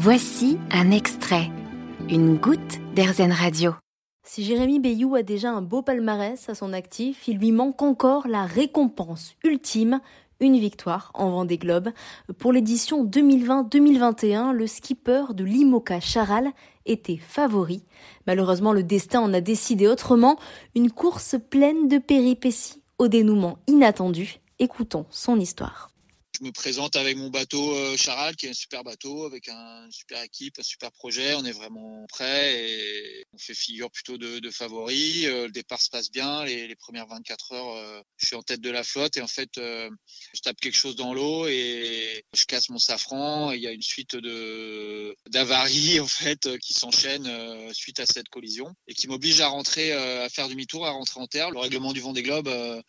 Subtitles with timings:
[0.00, 1.50] Voici un extrait,
[2.08, 3.72] une goutte d'Airzen Radio.
[4.24, 8.28] Si Jérémy Bayou a déjà un beau palmarès à son actif, il lui manque encore
[8.28, 10.00] la récompense ultime,
[10.38, 11.88] une victoire en Vendée Globe.
[12.38, 16.52] Pour l'édition 2020-2021, le skipper de l'IMOCA Charal
[16.86, 17.82] était favori.
[18.28, 20.38] Malheureusement, le destin en a décidé autrement.
[20.76, 24.38] Une course pleine de péripéties au dénouement inattendu.
[24.60, 25.90] Écoutons son histoire
[26.38, 29.84] je me présente avec mon bateau euh, Charal, qui est un super bateau, avec un,
[29.84, 31.34] une super équipe, un super projet.
[31.34, 35.26] On est vraiment prêt et on fait figure plutôt de, de favori.
[35.26, 36.44] Euh, le départ se passe bien.
[36.44, 39.50] Les, premières 24 heures, euh, je suis en tête de la flotte et en fait,
[39.56, 43.52] je tape quelque chose dans l'eau et je casse mon safran.
[43.52, 48.72] il y a une suite de d'avaries en fait qui s'enchaînent suite à cette collision
[48.86, 51.50] et qui m'oblige à rentrer, à faire demi-tour, à rentrer en terre.
[51.50, 52.82] Le règlement du Vendée Globe euh,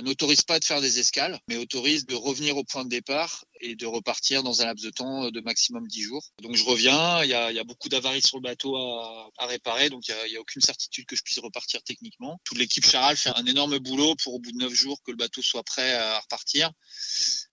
[0.00, 3.76] n'autorise pas de faire des escales, mais autorise de revenir au point de départ et
[3.76, 6.24] de repartir dans un laps de temps de maximum 10 jours.
[6.40, 10.14] Donc je reviens, il y a, beaucoup d'avaries sur le bateau à, réparer, donc il
[10.30, 12.40] n'y a, aucune certitude que je puisse repartir techniquement.
[12.44, 15.16] Toute l'équipe Charal fait un énorme boulot pour au bout de 9 jours que le
[15.16, 16.70] bateau soit prêt à repartir.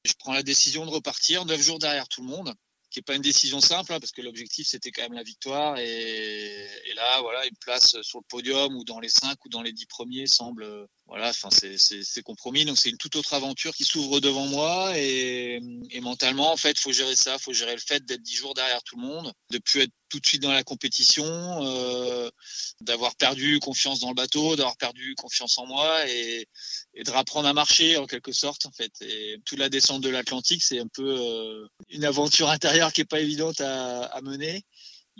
[0.05, 2.53] Je prends la décision de repartir 9 jours derrière tout le monde
[2.89, 5.77] qui est pas une décision simple hein, parce que l'objectif c'était quand même la victoire
[5.77, 9.61] et, et, là voilà une place sur le podium ou dans les cinq ou dans
[9.61, 12.65] les dix premiers semble voilà enfin c'est compromis.
[12.65, 14.97] Donc c'est une toute autre aventure qui s'ouvre devant moi.
[14.97, 17.37] Et, et, mentalement en fait faut gérer ça.
[17.39, 20.19] Faut gérer le fait d'être dix jours derrière tout le monde de plus être tout
[20.19, 22.29] de suite dans la compétition euh,
[22.81, 26.47] d'avoir perdu confiance dans le bateau d'avoir perdu confiance en moi et,
[26.95, 28.91] et de rapprendre à marcher en quelque sorte en fait.
[29.01, 33.05] Et toute la descente de l'Atlantique c'est un peu euh, une aventure intérieure qui est
[33.05, 34.63] pas évidente à, à, mener.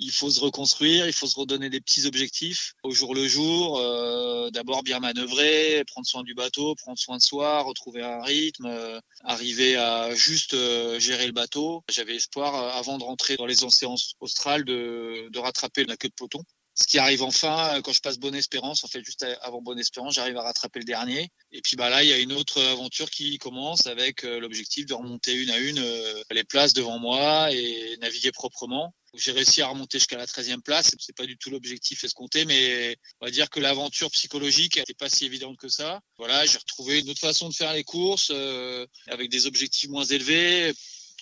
[0.02, 3.80] Il faut se reconstruire, il faut se redonner des petits objectifs au jour le jour.
[3.80, 8.66] Euh, D'abord bien manœuvrer, prendre soin du bateau, prendre soin de soi, retrouver un rythme,
[8.66, 11.84] euh, arriver à juste euh, gérer le bateau.
[11.90, 16.08] J'avais espoir, euh, avant de rentrer dans les océans australes, de, de rattraper la queue
[16.08, 16.44] de peloton
[16.82, 18.86] ce qui arrive enfin euh, quand je passe Bonne Espérance.
[18.86, 21.30] En fait, juste avant Bonne Espérance, j'arrive à rattraper le dernier.
[21.52, 24.94] Et puis bah là, il y a une autre aventure qui commence avec l'objectif de
[24.94, 25.84] remonter une à une
[26.32, 28.94] les places devant moi et naviguer proprement.
[29.16, 30.96] J'ai réussi à remonter jusqu'à la 13e place.
[31.00, 35.10] C'est pas du tout l'objectif escompté, mais on va dire que l'aventure psychologique n'était pas
[35.10, 36.02] si évidente que ça.
[36.18, 40.06] Voilà, j'ai retrouvé une autre façon de faire les courses euh, avec des objectifs moins
[40.06, 40.74] élevés,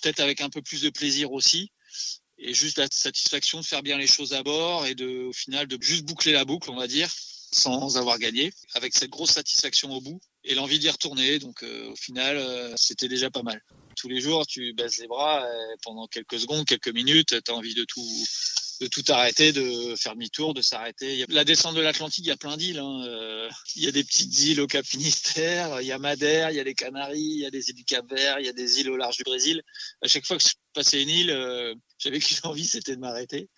[0.02, 1.70] peut-être avec un peu plus de plaisir aussi
[2.38, 5.78] et juste la satisfaction de faire bien les choses à bord et au final, de
[5.80, 7.10] juste boucler la boucle, on va dire,
[7.52, 11.38] sans avoir gagné, avec cette grosse satisfaction au bout et l'envie d'y retourner.
[11.38, 13.60] Donc, euh, au final, euh, c'était déjà pas mal.
[13.98, 17.54] Tous les jours, tu baisses les bras et pendant quelques secondes, quelques minutes, tu as
[17.54, 18.24] envie de tout,
[18.80, 21.24] de tout arrêter, de faire demi-tour, de s'arrêter.
[21.28, 22.78] La descente de l'Atlantique, il y a plein d'îles.
[22.78, 23.04] Hein.
[23.06, 26.56] Euh, il y a des petites îles au Cap Finistère, il y a Madère, il
[26.56, 28.52] y a les Canaries, il y a des îles du Cap Vert, il y a
[28.52, 29.62] des îles au large du Brésil.
[30.02, 33.48] À chaque fois que je passais une île, euh, j'avais qu'une envie, c'était de m'arrêter.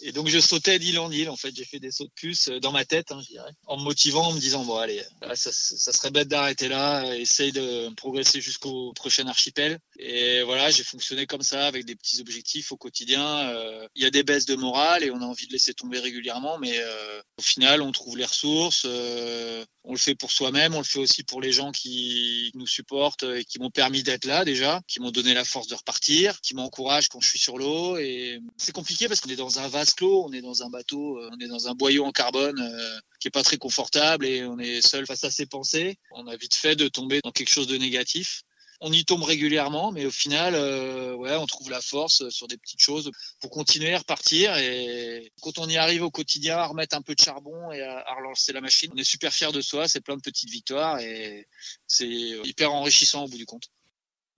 [0.00, 1.30] Et donc je sautais d'île en île.
[1.30, 3.52] En fait, j'ai fait des sauts de puce euh, dans ma tête, hein, je dirais,
[3.66, 5.02] en me motivant, en me disant bon allez,
[5.34, 7.16] ça, ça serait bête d'arrêter là.
[7.16, 9.78] Essaye de progresser jusqu'au prochain archipel.
[9.98, 13.48] Et voilà, j'ai fonctionné comme ça avec des petits objectifs au quotidien.
[13.50, 15.98] Euh, il y a des baisses de morale et on a envie de laisser tomber
[15.98, 18.82] régulièrement, mais euh, au final, on trouve les ressources.
[18.86, 22.66] Euh, on le fait pour soi-même, on le fait aussi pour les gens qui nous
[22.66, 26.40] supportent et qui m'ont permis d'être là déjà, qui m'ont donné la force de repartir,
[26.40, 27.96] qui m'encouragent quand je suis sur l'eau.
[27.96, 31.20] Et c'est compliqué parce qu'on est dans un vase clos, on est dans un bateau,
[31.30, 34.58] on est dans un boyau en carbone euh, qui est pas très confortable et on
[34.58, 35.96] est seul face à ses pensées.
[36.10, 38.42] On a vite fait de tomber dans quelque chose de négatif
[38.86, 42.58] on y tombe régulièrement, mais au final, euh, ouais, on trouve la force sur des
[42.58, 44.56] petites choses pour continuer à repartir.
[44.58, 48.04] Et quand on y arrive au quotidien, à remettre un peu de charbon et à,
[48.14, 49.88] relancer la machine, on est super fier de soi.
[49.88, 51.48] C'est plein de petites victoires et
[51.86, 53.64] c'est hyper enrichissant au bout du compte.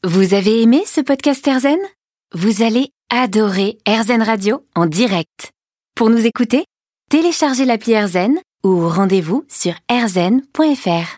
[0.04, 1.80] Vous avez aimé ce podcast Erzen
[2.32, 5.50] Vous allez adorer Erzen Radio en direct.
[5.96, 6.66] Pour nous écouter,
[7.10, 11.14] téléchargez l'appli Erzen ou rendez-vous sur erzen.fr.